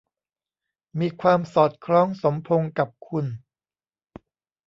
[0.99, 3.25] มีความสอดคล้องสมพงศ์กับคุณ